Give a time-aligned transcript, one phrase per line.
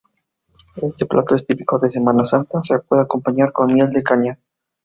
[0.81, 4.39] Este plato es típico de Semana Santa, se puede acompañar con miel de caña.